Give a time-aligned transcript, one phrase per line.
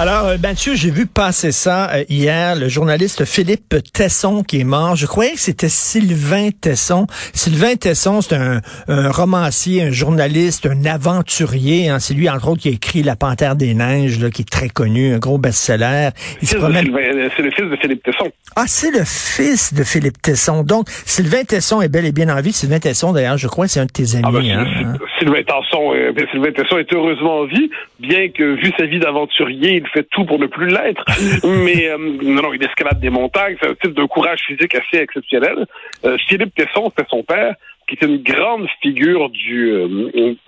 [0.00, 4.64] Alors, euh, Mathieu, j'ai vu passer ça euh, hier, le journaliste Philippe Tesson qui est
[4.64, 4.94] mort.
[4.94, 7.08] Je croyais que c'était Sylvain Tesson.
[7.34, 11.88] Sylvain Tesson, c'est un, un romancier, un journaliste, un aventurier.
[11.88, 11.98] Hein.
[11.98, 14.68] C'est lui, entre autres, qui a écrit La Panthère des Neiges, là, qui est très
[14.68, 16.10] connu, un gros best-seller.
[16.42, 16.86] Se C'est promène...
[16.86, 18.30] Le fils de Philippe Tesson.
[18.54, 20.62] Ah, c'est le fils de Philippe Tesson.
[20.62, 22.52] Donc, Sylvain Tesson est bel et bien en vie.
[22.52, 24.24] Sylvain Tesson, d'ailleurs, je crois que c'est un de tes amis.
[24.24, 24.64] Ah ben, hein.
[24.64, 27.68] Syl- Sylvain Tesson, euh, Sylvain Tesson est heureusement en vie,
[27.98, 31.04] bien que vu sa vie d'aventurier, fait tout pour ne plus l'être.
[31.44, 35.02] Mais euh, non, non, il escalade des montagnes, c'est un type d'un courage physique assez
[35.02, 35.66] exceptionnel.
[36.04, 37.54] Euh, Philippe Tesson, c'est son père,
[37.88, 39.70] qui était une grande figure du.
[39.72, 39.86] euh,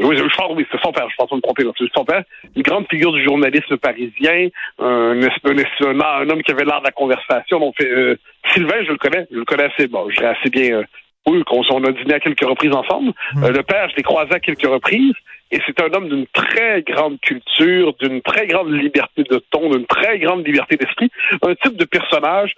[0.00, 1.08] oui, je pense, oui, c'est son père.
[1.10, 1.64] Je pense pas me tromper.
[1.78, 2.22] C'est son père,
[2.54, 4.48] une grande figure du journalisme parisien,
[4.78, 7.58] un, un, homme qui avait l'art de la conversation.
[7.58, 8.16] Donc, euh,
[8.52, 9.86] Sylvain, je le connais, je le connais assez.
[9.88, 10.82] Bon, je assez bien.
[11.26, 13.12] oui, qu'on on a dîné à quelques reprises ensemble.
[13.42, 15.14] Euh, le père, je l'ai croisé à quelques reprises.
[15.52, 19.86] Et c'est un homme d'une très grande culture, d'une très grande liberté de ton, d'une
[19.86, 21.10] très grande liberté d'esprit.
[21.42, 22.54] Un type de personnage,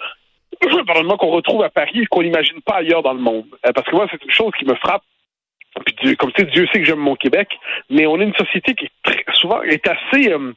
[0.86, 3.46] pardonne-moi, qu'on retrouve à Paris et qu'on n'imagine pas ailleurs dans le monde.
[3.66, 5.02] Euh, parce que moi, c'est une chose qui me frappe.
[5.86, 7.48] Puis, Dieu- comme tu sais, Dieu sait que j'aime mon Québec,
[7.88, 10.30] mais on est une société qui est très, souvent est assez...
[10.30, 10.52] euh,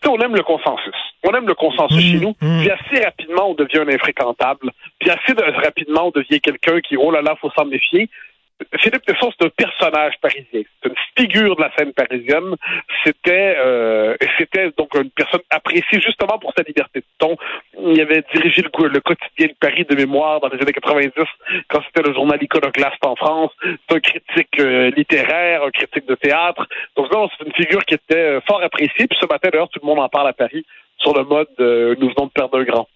[0.00, 0.94] tu sais, on aime le consensus.
[1.22, 2.34] On aime le consensus Mm, chez nous.
[2.40, 2.60] mm.
[2.60, 4.70] Puis assez rapidement, on devient un infréquentable.
[4.98, 8.08] Puis assez de- rapidement, on devient quelqu'un qui, oh là là, faut s'en méfier.
[8.78, 10.62] Philippe Tesson, c'est un personnage parisien.
[10.82, 12.54] C'est une figure de la scène parisienne.
[13.04, 17.36] C'était euh, c'était donc une personne appréciée justement pour sa liberté de ton.
[17.78, 21.10] Il avait dirigé le, quotidien de Paris de mémoire dans les années 90,
[21.68, 23.50] quand c'était le journal iconoclaste en France.
[23.62, 26.66] C'est un critique euh, littéraire, un critique de théâtre.
[26.96, 29.06] Donc non, c'est une figure qui était euh, fort appréciée.
[29.08, 30.64] Puis ce matin, d'ailleurs, tout le monde en parle à Paris
[30.98, 32.88] sur le mode euh, nous venons de perdre un grand.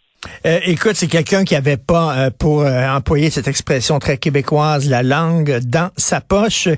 [0.47, 4.89] Euh, écoute, c'est quelqu'un qui avait pas, euh, pour euh, employer cette expression très québécoise,
[4.89, 6.69] la langue dans sa poche.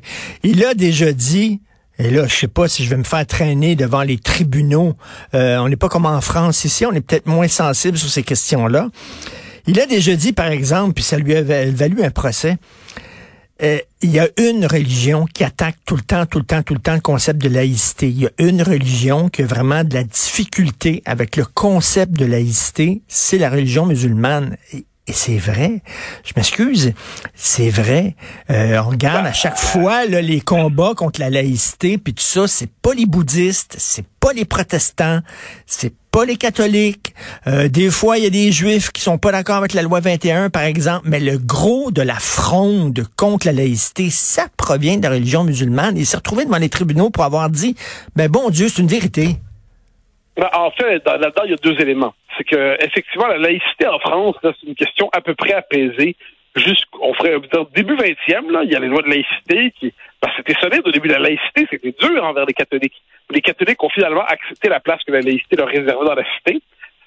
[0.43, 1.61] Il a déjà dit,
[1.99, 4.95] et là, je sais pas si je vais me faire traîner devant les tribunaux.
[5.34, 8.23] Euh, on n'est pas comme en France ici, on est peut-être moins sensible sur ces
[8.23, 8.89] questions-là.
[9.67, 12.57] Il a déjà dit, par exemple, puis ça lui a va- valu un procès,
[13.62, 16.75] euh, il y a une religion qui attaque tout le temps, tout le temps, tout
[16.75, 18.09] le temps le concept de laïcité.
[18.09, 22.25] Il y a une religion qui a vraiment de la difficulté avec le concept de
[22.25, 24.56] laïcité, c'est la religion musulmane.
[25.10, 25.82] Et, c'est vrai.
[26.25, 26.93] Je m'excuse,
[27.34, 28.15] c'est vrai.
[28.48, 32.47] Euh, on regarde à chaque fois là, les combats contre la laïcité, puis tout ça,
[32.47, 35.19] c'est pas les bouddhistes, c'est pas les protestants,
[35.66, 37.12] c'est pas les catholiques.
[37.48, 39.98] Euh, des fois, il y a des juifs qui sont pas d'accord avec la loi
[39.98, 45.03] 21, par exemple, mais le gros de la fronde contre la laïcité, ça provient de
[45.03, 45.97] la religion musulmane.
[45.97, 47.75] Il s'est retrouvé devant les tribunaux pour avoir dit,
[48.15, 49.38] ben bon Dieu, c'est une vérité.
[50.37, 52.15] Ben, En fait, dans- là-dedans, il y a deux éléments.
[52.37, 56.17] C'est que, effectivement, la laïcité en France, c'est une question à peu près apaisée.
[56.57, 60.29] Jusqu'on ferait, dire, début 20e, là, il y a les lois de laïcité qui, ben,
[60.37, 63.01] c'était solide au début de la laïcité, c'était dur envers les catholiques.
[63.31, 66.61] Les catholiques ont finalement accepté la place que la laïcité leur réservait dans la cité.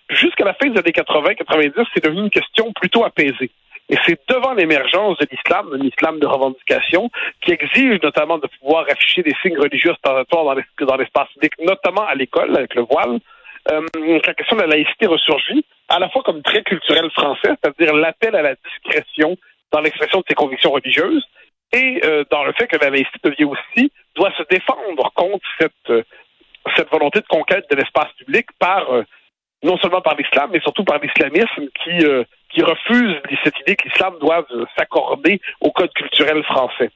[0.09, 3.51] Jusqu'à la fin des années 80-90, c'est devenu une question plutôt apaisée.
[3.93, 7.11] Et c'est devant l'émergence de l'islam, un islam de revendication,
[7.41, 11.53] qui exige notamment de pouvoir afficher des signes religieux ostentatoires dans l'es- dans l'espace public,
[11.59, 13.19] notamment à l'école, avec le voile.
[13.71, 13.81] Euh,
[14.29, 18.35] la question de la laïcité ressurgit, à la fois comme très culturel français, c'est-à-dire l'appel
[18.35, 19.37] à la discrétion
[19.71, 21.25] dans l'expression de ses convictions religieuses,
[21.71, 25.89] et euh, dans le fait que la laïcité devient aussi, doit se défendre contre cette,
[25.91, 26.01] euh,
[26.75, 29.03] cette volonté de conquête de l'espace public par euh,
[29.61, 31.95] non seulement par l'islam, mais surtout par l'islamisme qui,
[32.53, 36.91] qui refuse cette idée que l'islam euh, s'accorder au code culturel français.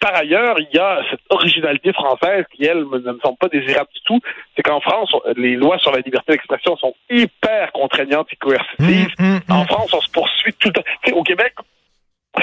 [0.00, 3.88] Par ailleurs, il y a cette originalité française qui, elle, ne me semble pas désirable
[3.94, 4.20] du tout.
[4.56, 9.14] C'est qu'en France, les lois sur la liberté d'expression sont hyper contraignantes et coercitives.
[9.20, 9.56] Hum, hum, hum.
[9.56, 10.82] En France, on se poursuit tout le temps.
[11.04, 11.54] Sais, au Québec,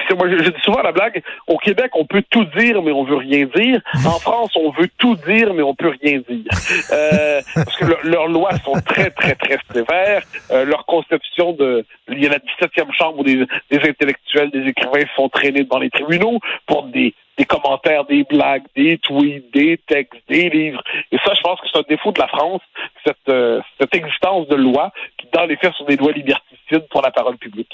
[0.07, 2.91] c'est- moi, je, je dis souvent la blague, au Québec, on peut tout dire, mais
[2.91, 3.81] on veut rien dire.
[4.05, 6.45] En France, on veut tout dire, mais on peut rien dire.
[6.91, 10.23] Euh, parce que le- leurs lois sont très, très, très sévères.
[10.51, 11.85] Euh, leur conception de...
[12.09, 15.63] Il y a la 17e chambre où des, des intellectuels, des écrivains se font traîner
[15.63, 20.81] devant les tribunaux pour des, des commentaires, des blagues, des tweets, des textes, des livres.
[21.11, 22.61] Et ça, je pense que c'est un défaut de la France,
[23.05, 26.58] cette, euh, cette existence de lois qui, dans les faits, sont des lois liberticides
[26.91, 27.71] pour la parole publique.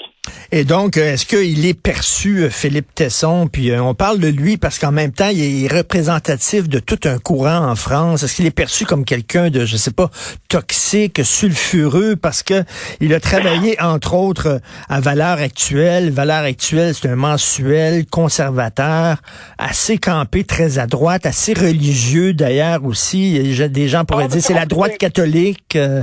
[0.52, 4.28] Et donc, euh, est-ce qu'il est perçu, euh, Philippe Tesson, puis euh, on parle de
[4.28, 8.22] lui parce qu'en même temps, il est représentatif de tout un courant en France.
[8.22, 10.10] Est-ce qu'il est perçu comme quelqu'un de, je sais pas,
[10.48, 12.64] toxique, sulfureux, parce que
[13.00, 16.10] il a travaillé, entre autres, à Valeurs Actuelles.
[16.10, 19.16] Valeurs Actuelles, c'est un mensuel conservateur,
[19.58, 23.38] assez campé, très à droite, assez religieux d'ailleurs aussi.
[23.68, 25.76] Des gens pourraient Ah, dire c'est la droite catholique.
[25.76, 26.02] euh,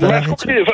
[0.00, 0.20] Ouais,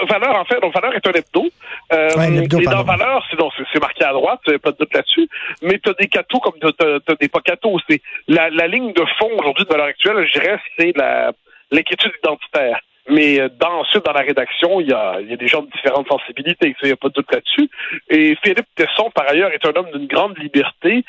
[0.08, 1.48] Valeur, en fait, donc Valeur est un hebdo.
[1.92, 2.92] Euh, Ouais, un hebdo, et dans pardon.
[2.92, 3.26] Valeur,
[3.72, 5.28] c'est, marqué à droite, pas de doute là-dessus.
[5.62, 7.80] Mais t'as des cathos comme t'as des pas cathos.
[7.88, 11.32] C'est la, la ligne de fond aujourd'hui de Valeur actuelle, je dirais, c'est la,
[11.70, 12.80] l'inquiétude identitaire.
[13.08, 15.62] Mais euh, dans, ensuite, dans la rédaction, il y a, il y a des gens
[15.62, 16.74] de différentes sensibilités.
[16.82, 17.70] Il n'y a pas de doute là-dessus.
[18.08, 21.04] Et Philippe Tesson, par ailleurs, est un homme d'une grande liberté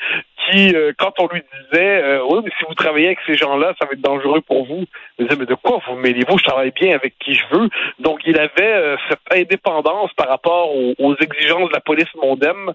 [0.50, 3.74] qui, euh, quand on lui disait euh, Oui, mais si vous travaillez avec ces gens-là,
[3.78, 4.84] ça va être dangereux pour vous.
[5.18, 6.38] Il disait Mais de quoi vous mêlez-vous?
[6.38, 7.68] Je travaille bien avec qui je veux.
[7.98, 12.72] Donc, il avait euh, cette indépendance par rapport aux, aux exigences de la police mondaine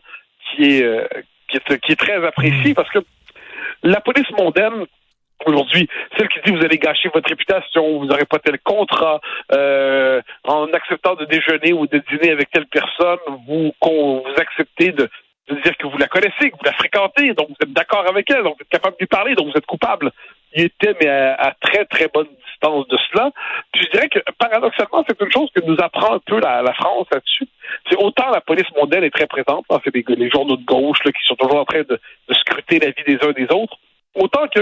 [0.51, 1.07] qui est, euh,
[1.47, 2.99] qui est, qui est très appréciée parce que
[3.83, 4.85] la police mondaine,
[5.45, 5.87] aujourd'hui,
[6.17, 9.19] celle qui dit vous allez gâcher votre réputation, vous n'aurez pas tel contrat,
[9.51, 15.09] euh, en acceptant de déjeuner ou de dîner avec telle personne, vous, vous acceptez de,
[15.49, 18.29] de dire que vous la connaissez, que vous la fréquentez, donc vous êtes d'accord avec
[18.31, 20.11] elle, donc vous êtes capable de lui parler, donc vous êtes coupable.
[20.53, 23.29] Il était, mais à, très, très bonne distance de cela.
[23.73, 26.73] Puis je dirais que, paradoxalement, c'est une chose que nous apprend un peu la, la
[26.73, 27.47] France là-dessus.
[27.89, 31.11] C'est autant la police mondaine est très présente, c'est les, les journaux de gauche là,
[31.11, 31.99] qui sont toujours en train de,
[32.29, 33.77] de scruter la vie des uns des autres,
[34.15, 34.61] Autant que,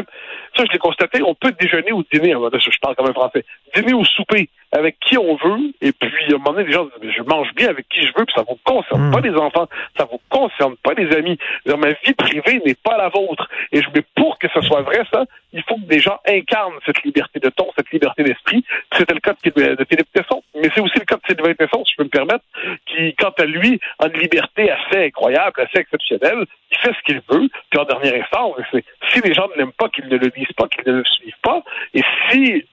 [0.58, 3.46] ça je l'ai constaté, on peut déjeuner ou dîner, hein, je parle comme un français,
[3.76, 6.88] dîner ou souper avec qui on veut, et puis à un moment donné, les gens
[7.00, 9.68] disent, je mange bien avec qui je veux, puis ça vous concerne pas les enfants,
[9.96, 11.38] ça vous concerne pas les amis.
[11.66, 13.48] Dire, ma vie privée n'est pas la vôtre.
[13.72, 16.80] Et je mais pour que ce soit vrai, ça, il faut que des gens incarnent
[16.86, 18.66] cette liberté de ton, cette liberté d'esprit.
[18.98, 21.83] C'était le cas de, de Philippe Tesson, mais c'est aussi le cas de Sylvain Tesson,
[21.83, 22.45] si je peux me permettre,
[22.86, 27.21] qui, quant à lui, a une liberté assez incroyable, assez exceptionnelle, il fait ce qu'il
[27.30, 30.30] veut, puis en dernière instance, c'est si les gens ne l'aiment pas, qu'ils ne le
[30.30, 31.62] disent pas, qu'ils ne le suivent pas,
[31.94, 32.01] et
[32.31, 32.63] si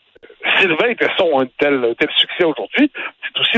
[0.58, 2.92] Sylvain Tesson a un tel, un tel succès aujourd'hui,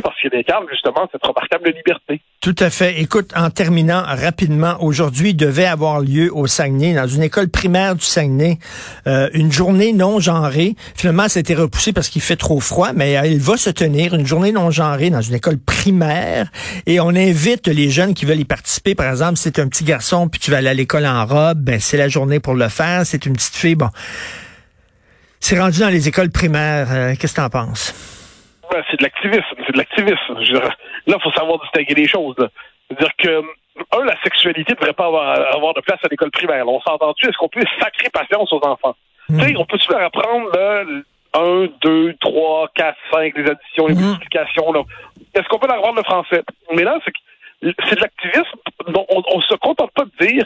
[0.01, 0.31] parce qu'il
[0.71, 2.23] justement cette remarquable liberté.
[2.41, 3.01] Tout à fait.
[3.01, 8.05] Écoute, en terminant rapidement, aujourd'hui devait avoir lieu au Saguenay, dans une école primaire du
[8.05, 8.59] Saguenay,
[9.07, 10.75] euh, une journée non genrée.
[10.97, 13.71] Finalement, ça a été repoussé parce qu'il fait trop froid, mais euh, il va se
[13.71, 16.51] tenir une journée non genrée dans une école primaire.
[16.87, 18.95] Et on invite les jeunes qui veulent y participer.
[18.95, 21.59] Par exemple, si c'est un petit garçon puis tu vas aller à l'école en robe,
[21.59, 23.03] ben c'est la journée pour le faire.
[23.05, 23.91] C'est une petite fille, bon.
[25.41, 26.89] C'est rendu dans les écoles primaires.
[26.91, 27.93] Euh, Qu'est-ce que t'en penses?
[28.73, 30.35] Ouais, c'est de l'activisme, c'est de l'activisme.
[31.07, 32.37] Là, il faut savoir distinguer les choses.
[32.89, 33.43] C'est-à-dire que,
[33.97, 36.67] un, la sexualité ne devrait pas avoir, avoir de place à l'école primaire.
[36.69, 38.95] On s'est entendu, est-ce qu'on peut sacrer patience aux enfants?
[39.29, 39.39] Mm.
[39.41, 40.85] Tu sais, on peut-tu leur apprendre là,
[41.35, 44.01] 1, 2, 3, 4, 5, les additions, les Mhm.
[44.03, 44.73] multiplications?
[44.73, 44.83] là?
[45.35, 46.43] Est-ce qu'on peut leur apprendre le français?
[46.75, 47.13] Mais là, c'est
[47.89, 48.59] c'est de l'activisme
[48.89, 50.45] on, on se contente pas de dire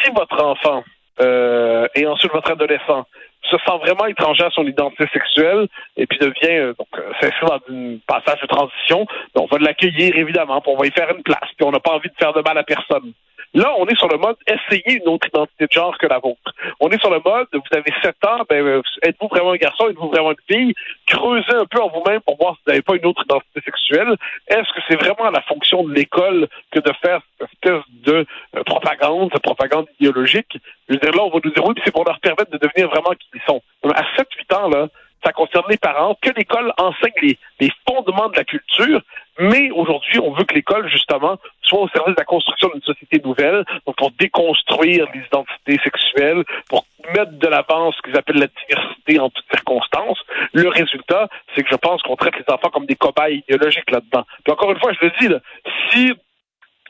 [0.00, 0.84] si votre enfant
[1.20, 3.04] euh, et ensuite votre adolescent
[3.52, 7.46] se sent vraiment étranger à son identité sexuelle et puis devient euh, donc euh, s'inscrit
[7.46, 11.22] dans un passage de transition, on va l'accueillir évidemment, puis on va y faire une
[11.22, 13.12] place, puis on n'a pas envie de faire de mal à personne.
[13.54, 16.54] Là, on est sur le mode essayer une autre identité de genre que la vôtre.
[16.80, 19.90] On est sur le mode vous avez 7 ans, ben euh, êtes-vous vraiment un garçon,
[19.90, 20.74] êtes-vous vraiment une fille?
[21.06, 24.16] Creusez un peu en vous-même pour voir si vous n'avez pas une autre identité sexuelle.
[24.48, 27.20] Est-ce que c'est vraiment la fonction de l'école que de faire
[27.66, 28.26] de
[28.56, 30.58] euh, propagande, cette propagande idéologique?
[30.88, 32.88] Je veux dire, là, on va nous dire oui, c'est pour leur permettre de devenir
[32.88, 33.62] vraiment qui ils sont.
[33.84, 34.88] À 7-8 ans, là,
[35.24, 39.00] ça concerne les parents, que l'école enseigne les, les fondements de la culture,
[39.38, 43.20] mais aujourd'hui, on veut que l'école, justement, soit au service de la construction d'une société
[43.24, 46.84] nouvelle, donc pour déconstruire les identités sexuelles, pour
[47.14, 50.18] mettre de l'avant ce qu'ils appellent la diversité en toutes circonstances.
[50.52, 54.24] Le résultat, c'est que je pense qu'on traite les enfants comme des cobayes idéologiques là-dedans.
[54.44, 55.38] Puis encore une fois, je le dis, là,
[55.90, 56.12] si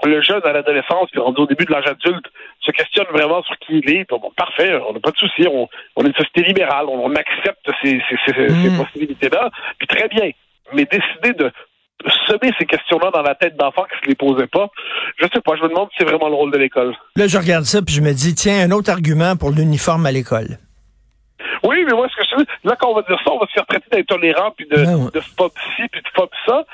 [0.08, 2.26] le jeune à l'adolescence, puis rendu au début de l'âge adulte,
[2.60, 4.08] se questionne vraiment sur qui il est.
[4.08, 7.04] Bon, bon, parfait, on n'a pas de souci, on, on est une société libérale, on,
[7.06, 8.62] on accepte ces, ces, ces, Mm.
[8.70, 10.30] ces possibilités-là, puis très bien.
[10.72, 11.50] Mais décider de
[12.26, 14.68] semer ces questions-là dans la tête d'enfants qui se les posaient pas,
[15.18, 16.94] je sais pas, je me demande si c'est vraiment le rôle de l'école.
[17.16, 20.10] Là, je regarde ça puis je me dis, tiens, un autre argument pour l'uniforme à
[20.12, 20.58] l'école.
[21.64, 23.52] Oui, mais moi, ce que je là, quand on va dire ça, on va se
[23.52, 25.10] faire traiter d'intolérant, puis de, Ouais, ouais.
[25.14, 26.64] de phobe ci, puis de phobe ça.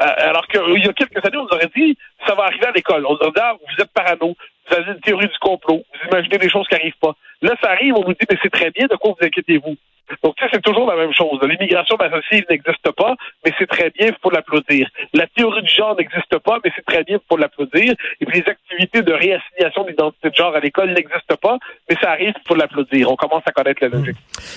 [0.00, 2.72] Euh, alors qu'il y a quelques années, on nous aurait dit, ça va arriver à
[2.72, 3.04] l'école.
[3.06, 4.36] On nous aurait dit, ah, vous êtes parano,
[4.68, 7.16] vous avez une théorie du complot, vous imaginez des choses qui n'arrivent pas.
[7.42, 9.76] Là, ça arrive, on nous dit, mais c'est très bien, de quoi vous inquiétez-vous?
[10.22, 11.38] Donc, ça, c'est toujours la même chose.
[11.42, 14.88] L'immigration massive n'existe pas, mais c'est très bien, il faut l'applaudir.
[15.14, 17.94] La théorie du genre n'existe pas, mais c'est très bien, il faut l'applaudir.
[18.20, 22.10] Et puis, les activités de réassignation d'identité de genre à l'école n'existent pas, mais ça
[22.10, 23.10] arrive, il faut l'applaudir.
[23.10, 24.16] On commence à connaître la logique.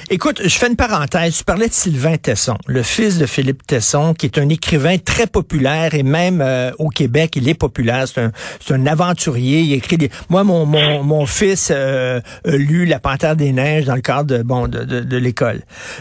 [0.09, 1.37] Écoute, je fais une parenthèse.
[1.37, 5.27] Tu parlais de Sylvain Tesson, le fils de Philippe Tesson, qui est un écrivain très
[5.27, 8.07] populaire et même euh, au Québec, il est populaire.
[8.07, 8.31] C'est un,
[8.71, 9.59] un, aventurier.
[9.59, 10.09] Il écrit des...
[10.29, 14.37] Moi, mon, mon, mon fils euh, a lu La Panthère des Neiges dans le cadre
[14.37, 15.40] de, bon, de, de, de l'école.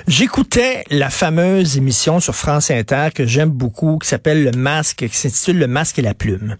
[0.07, 5.17] J'écoutais la fameuse émission sur France Inter que j'aime beaucoup, qui s'appelle Le Masque, qui
[5.17, 6.57] s'intitule Le Masque et la Plume,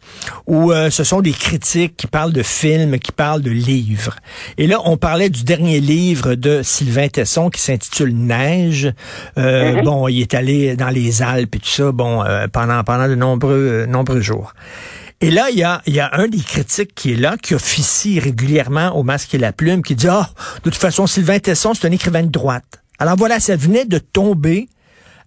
[0.47, 4.17] où euh, ce sont des critiques qui parlent de films, qui parlent de livres.
[4.59, 8.93] Et là, on parlait du dernier livre de Sylvain Tesson qui s'intitule Neige.
[9.39, 9.85] Euh, mm-hmm.
[9.85, 13.15] Bon, il est allé dans les Alpes et tout ça, bon, euh, pendant pendant de
[13.15, 14.55] nombreux nombreux jours.
[15.23, 19.03] Et là, il y a, un des critiques qui est là, qui officie régulièrement au
[19.03, 21.93] masque et la plume, qui dit, ah, oh, de toute façon, Sylvain Tesson, c'est un
[21.93, 22.83] écrivain de droite.
[22.99, 24.69] Alors voilà, ça venait de tomber.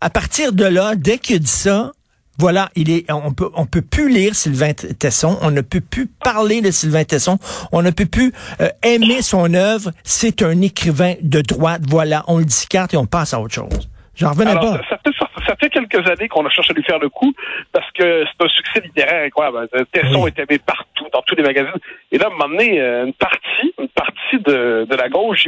[0.02, 1.92] À partir de là, dès qu'il dit ça,
[2.40, 6.08] voilà, il est, on peut, on peut plus lire Sylvain Tesson, on ne peut plus
[6.08, 7.38] parler de Sylvain Tesson,
[7.72, 9.92] on ne peut plus euh, aimer son œuvre.
[10.04, 11.84] C'est un écrivain de droite.
[11.88, 13.90] Voilà, on le discarte et on passe à autre chose.
[14.16, 14.80] J'en revenais pas.
[14.90, 15.00] Ça,
[15.48, 17.34] ça, fait quelques années qu'on a cherché à lui faire le coup
[17.72, 19.68] parce que c'est un succès littéraire incroyable.
[19.92, 21.80] Tesson est aimé partout, dans tous les magazines.
[22.12, 25.48] Et là, m'a amené euh, une partie, une partie de, de la gauche,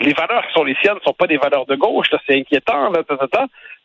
[0.00, 2.08] les valeurs qui sont les siennes ne sont pas des valeurs de gauche.
[2.26, 2.90] C'est inquiétant.
[2.90, 3.02] Là,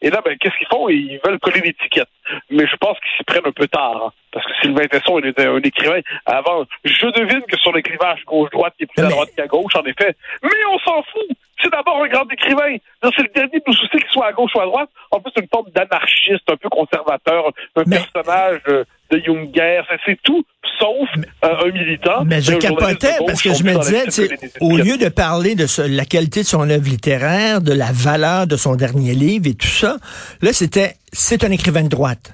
[0.01, 0.87] Et là, ben, qu'est-ce qu'ils font?
[0.87, 2.09] Ils veulent coller l'étiquette.
[2.49, 4.05] Mais je pense qu'ils s'y prennent un peu tard.
[4.05, 6.63] Hein, parce que Sylvain Tesson, il était un écrivain avant.
[6.85, 9.83] Je devine que sur le clivage gauche-droite, il est plus à droite qu'à gauche, en
[9.83, 10.15] effet.
[10.41, 11.37] Mais on s'en fout!
[11.63, 12.77] C'est d'abord un grand écrivain.
[13.01, 14.89] C'est le dernier de soucis qu'il soit à gauche ou à droite.
[15.11, 19.81] En plus, c'est une forme d'anarchiste, un peu conservateur, un personnage de, de Junger.
[20.05, 20.43] C'est tout,
[20.79, 21.09] sauf
[21.43, 22.25] euh, un militant.
[22.25, 26.41] Mais je capotais parce que je me disais, au lieu de parler de la qualité
[26.41, 29.97] de son œuvre littéraire, de la valeur de son dernier livre et tout ça,
[30.41, 32.33] là, c'était, c'est un écrivain de droite.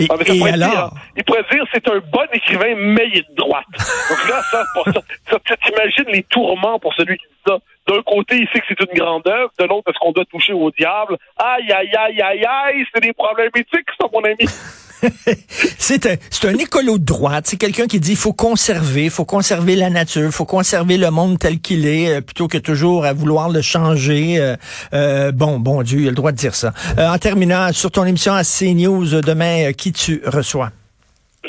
[0.00, 0.94] Et, ah, et alors?
[1.14, 3.66] il pourrait dire c'est un bon écrivain, mais il est de droite.
[4.08, 7.58] Donc là, ça, ça, ça t'imagines les tourments pour celui qui dit ça.
[7.90, 10.52] D'un côté, il sait que c'est une grande œuvre, de l'autre, est-ce qu'on doit toucher
[10.52, 11.16] au diable?
[11.36, 14.46] Aïe, aïe, aïe, aïe, aïe, c'est des problèmes éthiques, ça, mon ami.
[15.78, 17.46] c'est un, un écolo de droite.
[17.48, 20.98] C'est quelqu'un qui dit il faut conserver, il faut conserver la nature, il faut conserver
[20.98, 24.38] le monde tel qu'il est, euh, plutôt que toujours à vouloir le changer.
[24.38, 24.54] Euh,
[24.92, 26.72] euh, bon, bon Dieu, il a le droit de dire ça.
[26.96, 30.70] en terminant, sur ton émission à CNews demain, qui tu reçois?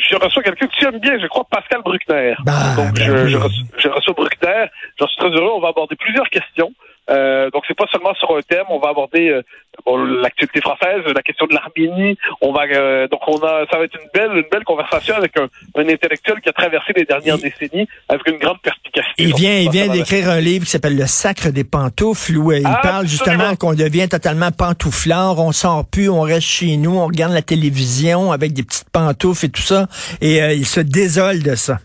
[0.10, 2.36] Je reçois quelqu'un que tu aimes bien, je crois, Pascal Bruckner.
[2.44, 4.66] Bah, donc, ben je, je, reçois, je, reçois, Bruckner.
[5.00, 5.52] J'en suis très heureux.
[5.56, 6.74] On va aborder plusieurs questions.
[7.12, 8.66] Euh, donc, c'est pas seulement sur un thème.
[8.70, 9.42] On va aborder euh,
[9.86, 12.18] bon, l'actualité française, la question de l'Arménie.
[12.42, 15.38] On va euh, donc on a ça va être une belle une belle conversation avec
[15.38, 19.24] un, un intellectuel qui a traversé les dernières décennies avec une grande perspicacité.
[19.24, 22.64] Il vient il vient d'écrire un livre qui s'appelle Le Sacre des pantoufles où il
[22.82, 27.34] parle justement qu'on devient totalement pantouflard, on sort plus, on reste chez nous, on regarde
[27.34, 29.88] la télévision avec des petites pantoufles et tout ça
[30.22, 31.80] et il se désole de ça.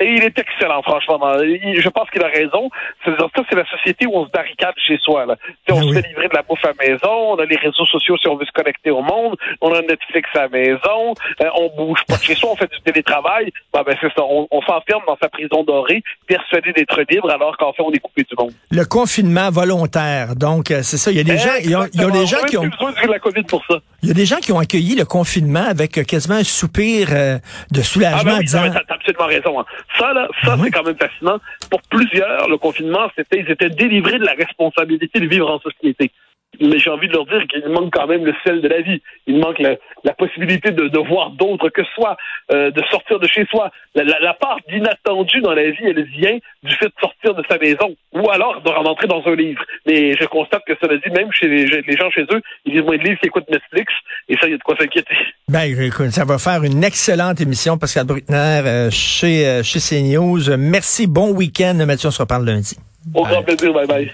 [0.00, 1.18] Et il est excellent, franchement.
[1.20, 2.70] Je pense qu'il a raison.
[3.04, 5.26] C'est ça, c'est la société où on se barricade chez soi.
[5.26, 5.36] Là.
[5.68, 7.84] on ben se fait livrer de la bouffe à la maison, on a les réseaux
[7.84, 11.48] sociaux si on veut se connecter au monde, on a Netflix à la maison, euh,
[11.58, 13.52] on bouge pas de chez soi, on fait du télétravail.
[13.74, 17.72] Ben, ben c'est ça, on, s'enferme dans sa prison dorée, persuadé d'être libre, alors qu'en
[17.72, 18.52] fait, on est coupé du monde.
[18.70, 21.10] Le confinement volontaire, donc euh, c'est ça.
[21.10, 23.18] Il y a des gens, il y a, des gens qui ont besoin de la
[23.18, 23.76] COVID pour ça.
[24.02, 27.08] Il y a des gens qui ont accueilli le confinement avec euh, quasiment un soupir
[27.08, 28.32] de soulagement.
[28.36, 29.60] Ah ben oui, absolument raison.
[29.60, 29.64] Hein.
[29.98, 31.38] Ça, là, ça, c'est quand même fascinant.
[31.70, 36.12] Pour plusieurs, le confinement, c'était, ils étaient délivrés de la responsabilité de vivre en société
[36.60, 39.00] mais j'ai envie de leur dire qu'il manque quand même le sel de la vie.
[39.26, 42.16] Il manque la, la possibilité de, de voir d'autres que soi,
[42.52, 43.70] euh, de sortir de chez soi.
[43.94, 47.42] La, la, la part d'inattendu dans la vie, elle vient du fait de sortir de
[47.48, 49.62] sa maison ou alors de rentrer dans un livre.
[49.86, 52.82] Mais je constate que cela dit, même chez les, les gens chez eux, ils lisent
[52.82, 53.92] moins de livres qu'ils écoutent Netflix
[54.28, 55.14] et ça, il y a de quoi s'inquiéter.
[55.48, 60.56] Ben, écoute, ça va faire une excellente émission, Pascal Bruckner, euh, chez, euh, chez CNews.
[60.58, 62.76] Merci, bon week-end, Mathieu, on se reparle lundi.
[63.14, 64.12] Au grand plaisir, bye bye.